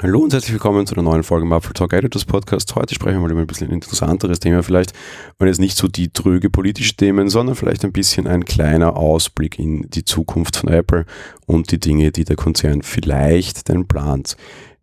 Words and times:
Hallo 0.00 0.20
und 0.20 0.32
herzlich 0.32 0.52
willkommen 0.52 0.86
zu 0.86 0.94
einer 0.94 1.02
neuen 1.02 1.24
Folge 1.24 1.44
im 1.44 1.50
Apple 1.50 1.72
Talk 1.72 1.92
Editors 1.92 2.24
Podcast. 2.24 2.72
Heute 2.76 2.94
sprechen 2.94 3.16
wir 3.16 3.22
mal 3.22 3.32
über 3.32 3.40
ein 3.40 3.48
bisschen 3.48 3.66
ein 3.66 3.74
interessanteres 3.74 4.38
Thema 4.38 4.62
vielleicht 4.62 4.92
und 5.38 5.48
jetzt 5.48 5.58
nicht 5.58 5.76
so 5.76 5.88
die 5.88 6.10
tröge 6.10 6.50
politische 6.50 6.94
Themen, 6.94 7.28
sondern 7.28 7.56
vielleicht 7.56 7.84
ein 7.84 7.90
bisschen 7.90 8.28
ein 8.28 8.44
kleiner 8.44 8.96
Ausblick 8.96 9.58
in 9.58 9.90
die 9.90 10.04
Zukunft 10.04 10.54
von 10.56 10.68
Apple 10.68 11.04
und 11.46 11.72
die 11.72 11.80
Dinge, 11.80 12.12
die 12.12 12.24
der 12.24 12.36
Konzern 12.36 12.82
vielleicht 12.82 13.68
denn 13.68 13.88
plant. 13.88 14.36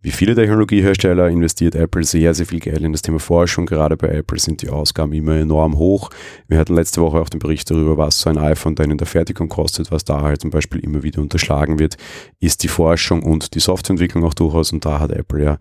Wie 0.05 0.11
viele 0.11 0.35
Technologiehersteller 0.35 1.29
investiert 1.29 1.73
Apple 1.73 2.03
sehr, 2.03 2.35
sehr 2.35 2.45
viel 2.45 2.59
Geld 2.59 2.79
in 2.81 2.91
das 2.91 3.01
Thema 3.01 3.17
Forschung. 3.17 3.65
Gerade 3.65 3.97
bei 3.97 4.09
Apple 4.09 4.37
sind 4.37 4.61
die 4.61 4.69
Ausgaben 4.69 5.11
immer 5.13 5.33
enorm 5.35 5.79
hoch. 5.79 6.11
Wir 6.47 6.59
hatten 6.59 6.75
letzte 6.75 7.01
Woche 7.01 7.17
auch 7.17 7.27
den 7.27 7.39
Bericht 7.39 7.71
darüber, 7.71 7.97
was 7.97 8.21
so 8.21 8.29
ein 8.29 8.37
iPhone 8.37 8.75
dann 8.75 8.91
in 8.91 8.99
der 8.99 9.07
Fertigung 9.07 9.49
kostet. 9.49 9.91
Was 9.91 10.05
da 10.05 10.21
halt 10.21 10.41
zum 10.41 10.51
Beispiel 10.51 10.81
immer 10.81 11.01
wieder 11.01 11.23
unterschlagen 11.23 11.79
wird, 11.79 11.97
ist 12.39 12.61
die 12.61 12.67
Forschung 12.67 13.23
und 13.23 13.55
die 13.55 13.59
Softwareentwicklung 13.59 14.23
auch 14.25 14.35
durchaus. 14.35 14.71
Und 14.71 14.85
da 14.85 14.99
hat 14.99 15.11
Apple 15.11 15.43
ja 15.43 15.57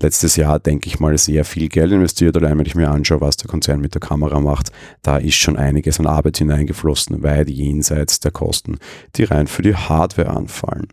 letztes 0.00 0.36
Jahr, 0.36 0.58
denke 0.58 0.88
ich 0.88 1.00
mal, 1.00 1.16
sehr 1.16 1.44
viel 1.44 1.68
Geld 1.68 1.92
investiert. 1.92 2.36
Allein 2.36 2.58
wenn 2.58 2.66
ich 2.66 2.74
mir 2.74 2.90
anschaue, 2.90 3.20
was 3.20 3.36
der 3.36 3.48
Konzern 3.48 3.80
mit 3.80 3.94
der 3.94 4.00
Kamera 4.00 4.40
macht, 4.40 4.70
da 5.02 5.16
ist 5.16 5.36
schon 5.36 5.56
einiges 5.56 5.98
an 5.98 6.06
Arbeit 6.06 6.38
hineingeflossen, 6.38 7.22
weit 7.22 7.48
jenseits 7.48 8.20
der 8.20 8.30
Kosten, 8.30 8.78
die 9.16 9.24
rein 9.24 9.46
für 9.46 9.62
die 9.62 9.74
Hardware 9.74 10.30
anfallen. 10.30 10.88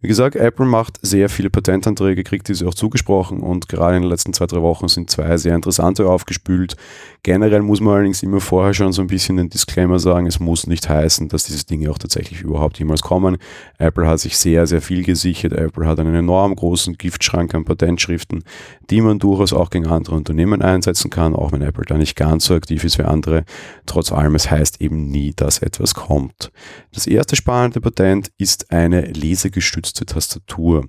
Wie 0.00 0.08
gesagt, 0.08 0.36
Apple 0.36 0.66
macht 0.66 0.98
sehr 1.02 1.28
viele 1.28 1.50
Patentanträge, 1.50 2.24
kriegt 2.24 2.48
diese 2.48 2.68
auch 2.68 2.74
zugesprochen 2.74 3.40
und 3.40 3.68
gerade 3.68 3.96
in 3.96 4.02
den 4.02 4.10
letzten 4.10 4.34
zwei, 4.34 4.46
drei 4.46 4.62
Wochen 4.62 4.86
sind 4.88 5.10
zwei 5.10 5.36
sehr 5.36 5.54
interessante 5.54 6.06
aufgespült. 6.06 6.76
Generell 7.22 7.62
muss 7.62 7.80
man 7.80 7.94
allerdings 7.94 8.22
immer 8.22 8.40
vorher 8.40 8.74
schon 8.74 8.92
so 8.92 9.00
ein 9.00 9.08
bisschen 9.08 9.38
den 9.38 9.48
Disclaimer 9.48 9.98
sagen, 9.98 10.26
es 10.26 10.40
muss 10.40 10.66
nicht 10.66 10.88
heißen, 10.88 11.28
dass 11.28 11.44
diese 11.44 11.64
Dinge 11.64 11.90
auch 11.90 11.98
tatsächlich 11.98 12.42
überhaupt 12.42 12.78
jemals 12.78 13.00
kommen. 13.00 13.38
Apple 13.78 14.06
hat 14.06 14.20
sich 14.20 14.36
sehr, 14.36 14.66
sehr 14.66 14.82
viel 14.82 15.04
gesichert. 15.04 15.54
Apple 15.54 15.86
hat 15.86 15.98
einen 15.98 16.14
enorm 16.14 16.54
großen 16.54 16.98
Giftschrank 16.98 17.54
an 17.54 17.64
Patentschriften 17.64 18.43
die 18.90 19.00
man 19.00 19.18
durchaus 19.18 19.52
auch 19.52 19.70
gegen 19.70 19.86
andere 19.86 20.14
Unternehmen 20.14 20.62
einsetzen 20.62 21.10
kann, 21.10 21.34
auch 21.34 21.52
wenn 21.52 21.62
Apple 21.62 21.84
da 21.86 21.96
nicht 21.96 22.16
ganz 22.16 22.46
so 22.46 22.54
aktiv 22.54 22.84
ist 22.84 22.98
wie 22.98 23.04
andere. 23.04 23.44
Trotz 23.86 24.12
allem, 24.12 24.34
es 24.34 24.50
heißt 24.50 24.80
eben 24.80 25.08
nie, 25.08 25.32
dass 25.34 25.58
etwas 25.58 25.94
kommt. 25.94 26.50
Das 26.92 27.06
erste 27.06 27.36
spannende 27.36 27.80
Patent 27.80 28.30
ist 28.38 28.70
eine 28.70 29.02
lesegestützte 29.02 30.06
Tastatur. 30.06 30.86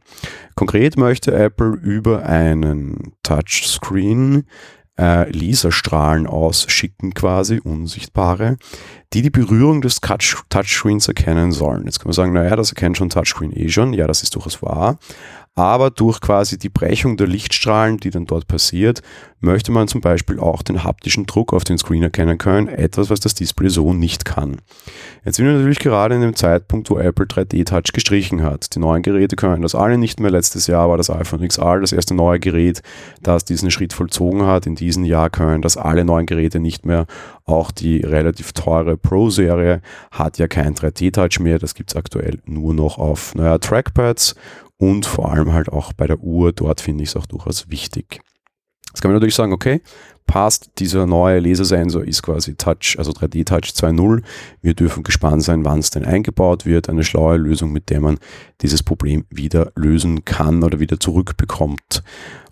Konkret 0.55 0.97
möchte 0.97 1.33
Apple 1.33 1.73
über 1.81 2.25
einen 2.25 3.13
Touchscreen 3.23 4.45
äh, 4.97 5.29
Laserstrahlen 5.31 6.27
ausschicken, 6.27 7.13
quasi 7.13 7.59
unsichtbare, 7.59 8.57
die 9.13 9.21
die 9.21 9.29
Berührung 9.29 9.81
des 9.81 9.99
Touch 9.99 10.37
Touchscreens 10.49 11.07
erkennen 11.07 11.51
sollen. 11.51 11.85
Jetzt 11.85 11.99
kann 11.99 12.07
man 12.07 12.13
sagen, 12.13 12.33
naja, 12.33 12.55
das 12.55 12.69
erkennt 12.69 12.97
schon 12.97 13.09
Touchscreen 13.09 13.51
eh 13.51 13.69
schon. 13.69 13.93
Ja, 13.93 14.07
das 14.07 14.23
ist 14.23 14.35
durchaus 14.35 14.61
wahr 14.61 14.97
aber 15.55 15.89
durch 15.89 16.19
quasi 16.19 16.57
die 16.57 16.69
Brechung 16.69 17.15
der 17.15 17.27
Lichtstrahlen, 17.27 17.97
die 17.97 18.09
dann 18.09 18.25
dort 18.25 18.45
passiert, 18.47 19.01
möchte 19.39 19.71
man 19.71 19.87
zum 19.87 20.01
Beispiel 20.01 20.39
auch 20.39 20.61
den 20.63 20.83
haptischen 20.83 21.25
Druck 21.25 21.53
auf 21.53 21.63
den 21.63 21.77
Screen 21.77 22.03
erkennen 22.03 22.37
können, 22.37 22.67
etwas, 22.67 23.09
was 23.09 23.21
das 23.21 23.35
Display 23.35 23.69
so 23.69 23.93
nicht 23.93 24.25
kann. 24.25 24.57
Jetzt 25.23 25.37
sind 25.37 25.45
wir 25.45 25.53
natürlich 25.53 25.79
gerade 25.79 26.15
in 26.15 26.21
dem 26.21 26.35
Zeitpunkt, 26.35 26.89
wo 26.89 26.97
Apple 26.97 27.25
3D 27.25 27.65
Touch 27.65 27.93
gestrichen 27.93 28.43
hat. 28.43 28.75
Die 28.75 28.79
neuen 28.79 29.01
Geräte 29.01 29.35
können 29.37 29.61
das 29.61 29.75
alle 29.75 29.97
nicht 29.97 30.19
mehr. 30.19 30.31
Letztes 30.31 30.67
Jahr 30.67 30.89
war 30.89 30.97
das 30.97 31.09
iPhone 31.09 31.47
XR 31.47 31.79
das 31.79 31.93
erste 31.93 32.15
neue 32.15 32.39
Gerät, 32.39 32.81
das 33.21 33.45
diesen 33.45 33.71
Schritt 33.71 33.93
vollzogen 33.93 34.45
hat. 34.45 34.65
In 34.65 34.75
diesem 34.75 35.05
Jahr 35.05 35.29
können 35.29 35.61
das 35.61 35.77
alle 35.77 36.03
neuen 36.03 36.25
Geräte 36.25 36.59
nicht 36.59 36.85
mehr. 36.85 37.05
Auch 37.45 37.71
die 37.71 38.01
relativ 38.01 38.51
teure 38.53 38.97
Pro-Serie 38.97 39.81
hat 40.11 40.37
ja 40.37 40.47
kein 40.47 40.75
3D 40.75 41.13
Touch 41.13 41.39
mehr. 41.39 41.59
Das 41.59 41.75
gibt 41.75 41.91
es 41.91 41.95
aktuell 41.95 42.39
nur 42.45 42.73
noch 42.73 42.97
auf 42.97 43.35
naja, 43.35 43.57
Trackpads 43.57 44.35
und 44.77 45.05
vor 45.05 45.31
allem 45.31 45.53
halt 45.53 45.69
auch 45.69 45.93
bei 45.93 46.07
der 46.07 46.19
Uhr, 46.19 46.51
dort 46.51 46.81
finde 46.81 47.03
ich 47.03 47.09
es 47.09 47.15
auch 47.15 47.25
durchaus 47.25 47.69
wichtig. 47.69 48.21
Jetzt 48.89 49.01
kann 49.01 49.09
man 49.09 49.15
natürlich 49.15 49.35
sagen, 49.35 49.53
okay, 49.53 49.81
passt, 50.25 50.71
dieser 50.79 51.05
neue 51.05 51.39
Lasersensor 51.39 52.03
ist 52.03 52.23
quasi 52.23 52.55
Touch, 52.55 52.95
also 52.97 53.11
3D 53.11 53.45
Touch 53.45 53.71
2.0. 53.73 54.23
Wir 54.61 54.73
dürfen 54.73 55.03
gespannt 55.03 55.43
sein, 55.43 55.65
wann 55.65 55.79
es 55.79 55.89
denn 55.89 56.05
eingebaut 56.05 56.65
wird. 56.65 56.89
Eine 56.89 57.03
schlaue 57.03 57.37
Lösung, 57.37 57.71
mit 57.71 57.89
der 57.89 58.01
man 58.01 58.17
dieses 58.61 58.83
Problem 58.83 59.25
wieder 59.29 59.71
lösen 59.75 60.25
kann 60.25 60.63
oder 60.63 60.79
wieder 60.79 60.99
zurückbekommt. 60.99 62.03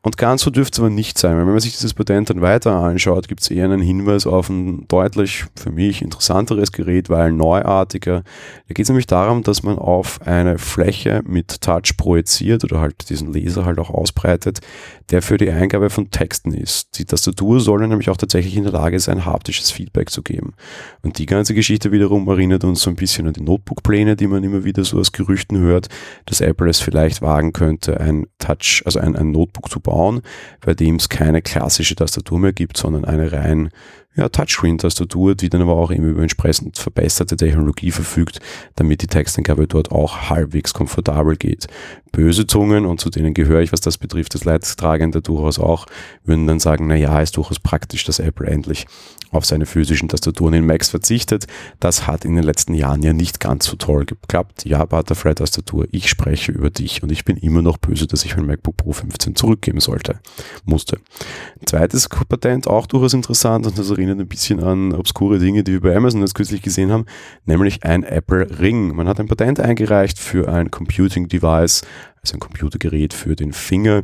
Und 0.05 0.17
ganz 0.17 0.41
so 0.41 0.51
dürfte 0.51 0.75
es 0.75 0.79
aber 0.79 0.89
nicht 0.89 1.17
sein, 1.17 1.37
weil 1.37 1.45
wenn 1.45 1.53
man 1.53 1.61
sich 1.61 1.71
dieses 1.71 1.93
Patent 1.93 2.29
dann 2.29 2.41
weiter 2.41 2.73
anschaut, 2.75 3.29
gibt 3.29 3.41
es 3.41 3.49
eher 3.49 3.63
einen 3.63 3.79
Hinweis 3.79 4.27
auf 4.27 4.49
ein 4.49 4.85
deutlich 4.89 5.45
für 5.55 5.71
mich 5.71 6.01
interessanteres 6.01 6.73
Gerät, 6.73 7.09
weil 7.09 7.31
neuartiger. 7.31 8.23
Da 8.67 8.73
geht 8.73 8.83
es 8.83 8.89
nämlich 8.89 9.07
darum, 9.07 9.43
dass 9.43 9.63
man 9.63 9.77
auf 9.79 10.21
eine 10.21 10.57
Fläche 10.57 11.21
mit 11.25 11.61
Touch 11.61 11.95
projiziert 11.95 12.65
oder 12.65 12.81
halt 12.81 13.09
diesen 13.09 13.31
Laser 13.31 13.63
halt 13.63 13.79
auch 13.79 13.91
ausbreitet, 13.91 14.59
der 15.09 15.21
für 15.21 15.37
die 15.37 15.49
Eingabe 15.49 15.89
von 15.89 16.11
Texten 16.11 16.53
ist. 16.53 16.97
Die 16.99 17.05
Tastatur 17.05 17.61
soll 17.63 17.85
nämlich 17.87 18.09
auch 18.09 18.17
tatsächlich 18.17 18.55
in 18.55 18.63
der 18.63 18.73
Lage 18.73 18.99
sein, 18.99 19.25
haptisches 19.25 19.71
Feedback 19.71 20.09
zu 20.09 20.21
geben. 20.21 20.53
Und 21.01 21.17
die 21.17 21.25
ganze 21.25 21.53
Geschichte 21.53 21.91
wiederum 21.91 22.27
erinnert 22.27 22.63
uns 22.63 22.81
so 22.81 22.89
ein 22.89 22.95
bisschen 22.95 23.27
an 23.27 23.33
die 23.33 23.41
Notebook-Pläne, 23.41 24.15
die 24.15 24.27
man 24.27 24.43
immer 24.43 24.63
wieder 24.63 24.83
so 24.83 24.99
aus 24.99 25.11
Gerüchten 25.11 25.57
hört, 25.57 25.87
dass 26.25 26.41
Apple 26.41 26.69
es 26.69 26.79
vielleicht 26.79 27.21
wagen 27.21 27.53
könnte, 27.53 27.99
ein 27.99 28.27
Touch, 28.37 28.83
also 28.85 28.99
ein, 28.99 29.15
ein 29.15 29.31
Notebook 29.31 29.69
zu 29.69 29.79
bauen, 29.79 30.21
bei 30.61 30.73
dem 30.73 30.97
es 30.97 31.09
keine 31.09 31.41
klassische 31.41 31.95
Tastatur 31.95 32.39
mehr 32.39 32.53
gibt, 32.53 32.77
sondern 32.77 33.05
eine 33.05 33.31
rein 33.31 33.69
ja, 34.15 34.29
Touchscreen-Tastatur, 34.29 35.35
die 35.35 35.49
dann 35.49 35.61
aber 35.61 35.75
auch 35.75 35.91
eben 35.91 36.09
über 36.09 36.21
entsprechend 36.21 36.77
verbesserte 36.77 37.35
Technologie 37.35 37.91
verfügt, 37.91 38.39
damit 38.75 39.01
die 39.01 39.07
Texteingabe 39.07 39.67
dort 39.67 39.91
auch 39.91 40.29
halbwegs 40.29 40.73
komfortabel 40.73 41.35
geht. 41.35 41.67
Böse 42.11 42.45
Zungen, 42.45 42.85
und 42.85 43.01
zu 43.01 43.09
denen 43.09 43.33
gehöre 43.33 43.61
ich, 43.61 43.71
was 43.71 43.81
das 43.81 43.97
betrifft, 43.97 44.35
das 44.35 44.45
Leidtragende 44.45 45.23
durchaus 45.23 45.57
auch, 45.57 45.87
würden 46.23 46.45
dann 46.45 46.59
sagen, 46.59 46.85
na 46.85 46.95
ja, 46.95 47.19
ist 47.19 47.37
durchaus 47.37 47.59
praktisch, 47.59 48.03
dass 48.03 48.19
Apple 48.19 48.47
endlich 48.47 48.85
auf 49.31 49.45
seine 49.45 49.65
physischen 49.65 50.09
Tastaturen 50.09 50.53
in 50.53 50.65
Macs 50.65 50.89
verzichtet. 50.89 51.47
Das 51.79 52.05
hat 52.05 52.23
in 52.23 52.35
den 52.35 52.43
letzten 52.43 52.75
Jahren 52.75 53.01
ja 53.01 53.13
nicht 53.13 53.39
ganz 53.39 53.65
so 53.65 53.75
toll 53.75 54.05
geklappt. 54.05 54.63
Ja, 54.65 54.85
Butterfly-Tastatur, 54.85 55.87
ich 55.91 56.07
spreche 56.07 56.51
über 56.51 56.69
dich 56.69 57.01
und 57.01 57.11
ich 57.11 57.25
bin 57.25 57.37
immer 57.37 57.63
noch 57.63 57.77
böse, 57.77 58.05
dass 58.05 58.25
ich 58.25 58.37
mein 58.37 58.45
MacBook 58.45 58.77
Pro 58.77 58.93
15 58.93 59.35
zurückgeben 59.35 59.79
sollte, 59.79 60.19
musste. 60.65 60.99
Zweites 61.65 62.07
Patent, 62.09 62.67
auch 62.67 62.85
durchaus 62.85 63.13
interessant 63.13 63.65
und 63.65 63.77
das 63.77 63.89
erinnert 64.03 64.25
ein 64.25 64.27
bisschen 64.27 64.61
an 64.61 64.93
obskure 64.93 65.39
Dinge, 65.39 65.63
die 65.63 65.73
wir 65.73 65.81
bei 65.81 65.95
Amazon 65.95 66.21
jetzt 66.21 66.35
kürzlich 66.35 66.61
gesehen 66.61 66.91
haben, 66.91 67.05
nämlich 67.45 67.83
ein 67.83 68.03
Apple 68.03 68.59
Ring. 68.59 68.95
Man 68.95 69.07
hat 69.07 69.19
ein 69.19 69.27
Patent 69.27 69.59
eingereicht 69.59 70.19
für 70.19 70.47
ein 70.47 70.71
Computing 70.71 71.27
Device, 71.27 71.81
also 72.21 72.35
ein 72.35 72.39
Computergerät 72.39 73.13
für 73.13 73.35
den 73.35 73.51
Finger, 73.51 74.03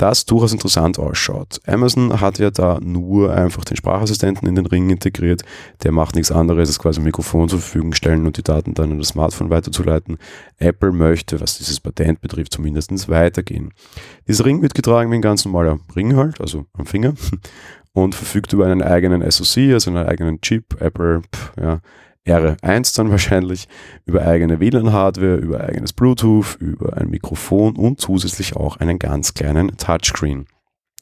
das 0.00 0.24
durchaus 0.24 0.52
interessant 0.52 0.98
ausschaut. 0.98 1.60
Amazon 1.66 2.22
hat 2.22 2.38
ja 2.38 2.50
da 2.50 2.78
nur 2.80 3.34
einfach 3.34 3.66
den 3.66 3.76
Sprachassistenten 3.76 4.48
in 4.48 4.54
den 4.54 4.64
Ring 4.64 4.88
integriert. 4.88 5.42
Der 5.82 5.92
macht 5.92 6.14
nichts 6.14 6.32
anderes 6.32 6.70
als 6.70 6.78
quasi 6.78 7.00
ein 7.00 7.04
Mikrofon 7.04 7.50
zur 7.50 7.58
Verfügung 7.58 7.92
stellen 7.92 8.26
und 8.26 8.38
die 8.38 8.42
Daten 8.42 8.72
dann 8.72 8.92
an 8.92 8.98
das 8.98 9.08
Smartphone 9.08 9.50
weiterzuleiten. 9.50 10.16
Apple 10.56 10.92
möchte, 10.92 11.38
was 11.40 11.58
dieses 11.58 11.80
Patent 11.80 12.22
betrifft, 12.22 12.54
zumindest 12.54 13.10
weitergehen. 13.10 13.74
Dieser 14.26 14.46
Ring 14.46 14.62
wird 14.62 14.74
getragen 14.74 15.10
wie 15.10 15.16
ein 15.16 15.22
ganz 15.22 15.44
normaler 15.44 15.78
Ring 15.94 16.16
halt, 16.16 16.40
also 16.40 16.64
am 16.72 16.86
Finger 16.86 17.12
und 17.92 18.14
verfügt 18.14 18.52
über 18.52 18.66
einen 18.66 18.82
eigenen 18.82 19.28
SoC, 19.28 19.72
also 19.72 19.90
einen 19.90 20.06
eigenen 20.06 20.40
Chip. 20.40 20.80
Apple, 20.80 21.22
ja, 21.60 21.80
R1 22.26 22.96
dann 22.96 23.10
wahrscheinlich, 23.10 23.68
über 24.06 24.22
eigene 24.26 24.60
WLAN-Hardware, 24.60 25.36
über 25.36 25.60
eigenes 25.60 25.92
Bluetooth, 25.92 26.56
über 26.60 26.96
ein 26.96 27.08
Mikrofon 27.08 27.76
und 27.76 28.00
zusätzlich 28.00 28.56
auch 28.56 28.76
einen 28.76 28.98
ganz 28.98 29.34
kleinen 29.34 29.76
Touchscreen. 29.76 30.46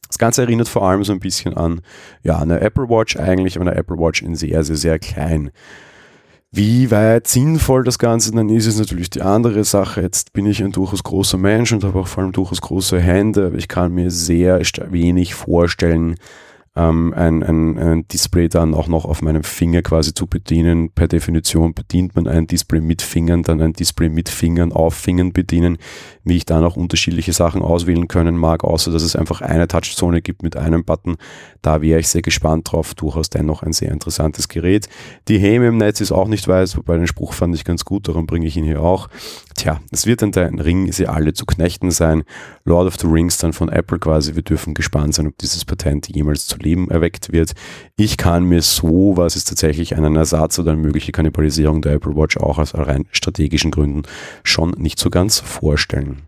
Das 0.09 0.19
Ganze 0.19 0.43
erinnert 0.43 0.69
vor 0.69 0.82
allem 0.82 1.04
so 1.04 1.12
ein 1.12 1.21
bisschen 1.21 1.54
an 1.54 1.82
ja, 2.22 2.38
eine 2.38 2.60
Apple 2.60 2.88
Watch 2.88 3.16
eigentlich, 3.19 3.56
aber 3.56 3.70
eine 3.70 3.78
Apple 3.78 3.99
Watch 3.99 4.22
in 4.22 4.34
sehr, 4.34 4.65
sehr, 4.65 4.76
sehr 4.76 4.99
klein. 4.99 5.50
Wie 6.50 6.91
weit 6.91 7.26
sinnvoll 7.26 7.84
das 7.84 7.99
Ganze 7.99 8.32
dann 8.32 8.49
ist, 8.49 8.64
ist 8.64 8.79
natürlich 8.79 9.11
die 9.11 9.20
andere 9.20 9.64
Sache. 9.64 10.00
Jetzt 10.00 10.32
bin 10.32 10.46
ich 10.46 10.64
ein 10.64 10.73
durchaus 10.73 11.02
großer 11.02 11.37
Mensch 11.37 11.73
und 11.73 11.84
habe 11.84 11.99
auch 11.99 12.08
vor 12.08 12.23
allem 12.23 12.32
durchaus 12.32 12.62
große 12.62 12.99
Hände, 12.99 13.49
aber 13.49 13.56
ich 13.56 13.69
kann 13.69 13.93
mir 13.93 14.11
sehr 14.11 14.62
wenig 14.88 15.34
vorstellen, 15.34 16.14
ähm, 16.76 17.12
ein, 17.15 17.43
ein, 17.43 17.79
ein 17.79 18.09
Display 18.09 18.49
dann 18.49 18.75
auch 18.75 18.88
noch 18.88 19.05
auf 19.05 19.23
meinem 19.23 19.43
Finger 19.43 19.82
quasi 19.82 20.15
zu 20.15 20.26
bedienen. 20.26 20.91
Per 20.91 21.09
Definition 21.09 21.75
bedient 21.75 22.15
man 22.15 22.26
ein 22.26 22.47
Display 22.47 22.81
mit 22.81 23.03
Fingern, 23.03 23.43
dann 23.43 23.61
ein 23.61 23.73
Display 23.73 24.09
mit 24.09 24.29
Fingern 24.29 24.73
auf 24.73 24.94
Fingern 24.94 25.32
bedienen, 25.32 25.79
wie 26.25 26.37
ich 26.37 26.47
dann 26.47 26.65
auch 26.65 26.76
unterschiedliche 26.76 27.32
Sachen 27.32 27.62
auswählen 27.62 28.09
können 28.09 28.37
mag, 28.37 28.65
außer 28.65 28.93
dass 28.93 29.03
es 29.03 29.17
einfach 29.17 29.41
eine 29.41 29.69
Touchzone 29.69 30.23
gibt 30.23 30.43
mit 30.43 30.56
einem 30.56 30.85
Button. 30.85 31.17
Da 31.62 31.82
wäre 31.82 32.00
ich 32.00 32.09
sehr 32.09 32.23
gespannt 32.23 32.73
drauf. 32.73 32.94
Durchaus 32.94 33.31
dennoch 33.31 33.62
ein 33.62 33.73
sehr 33.73 33.91
interessantes 33.91 34.49
Gerät. 34.49 34.88
Die 35.29 35.38
Häme 35.38 35.69
im 35.69 35.79
Netz 35.79 36.00
ist 36.00 36.12
auch 36.12 36.29
nicht 36.29 36.47
weiß, 36.47 36.76
wobei 36.76 36.97
den 36.97 37.06
Spruch 37.06 37.32
fand 37.32 37.55
ich 37.55 37.65
ganz 37.65 37.85
gut, 37.85 38.09
darum 38.09 38.26
bringe 38.26 38.47
ich 38.47 38.56
ihn 38.56 38.65
hier 38.65 38.82
auch. 38.82 39.09
Tja, 39.56 39.81
es 39.91 40.06
wird 40.06 40.23
dann 40.23 40.31
dein 40.31 40.61
Ring 40.61 40.93
sie 40.93 41.09
alle 41.09 41.32
zu 41.32 41.44
knechten 41.44 41.91
sein. 41.91 42.23
Lord 42.65 42.87
of 42.87 42.97
the 43.00 43.06
Rings 43.06 43.38
dann 43.38 43.53
von 43.53 43.69
Apple 43.69 43.99
quasi. 43.99 44.35
Wir 44.35 44.43
dürfen 44.43 44.75
gespannt 44.75 45.15
sein, 45.15 45.26
ob 45.26 45.37
dieses 45.38 45.65
Patent 45.65 46.09
jemals 46.09 46.47
zu 46.47 46.59
Leben 46.69 46.91
erweckt 46.91 47.32
wird. 47.32 47.53
Ich 47.97 48.17
kann 48.17 48.44
mir 48.44 48.62
so, 48.62 49.17
was 49.17 49.37
ist 49.37 49.49
tatsächlich 49.49 49.97
einen 49.97 50.17
Ersatz 50.17 50.59
oder 50.59 50.73
eine 50.73 50.81
mögliche 50.81 51.12
Kannibalisierung 51.12 51.82
der 51.82 51.94
Apple 51.94 52.15
Watch 52.15 52.37
auch 52.37 52.59
aus 52.59 52.75
rein 52.75 53.06
strategischen 53.11 53.70
Gründen 53.70 54.03
schon 54.43 54.70
nicht 54.73 54.99
so 54.99 55.11
ganz 55.11 55.41
vorstellen. 55.41 56.23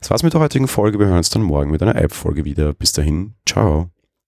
Das 0.00 0.10
war's 0.10 0.22
mit 0.22 0.34
der 0.34 0.40
heutigen 0.40 0.68
Folge. 0.68 0.98
Wir 0.98 1.06
hören 1.06 1.18
uns 1.18 1.30
dann 1.30 1.42
morgen 1.42 1.70
mit 1.70 1.82
einer 1.82 1.96
App-Folge 1.96 2.44
wieder. 2.44 2.74
Bis 2.74 2.92
dahin, 2.92 3.34
ciao. 3.46 3.93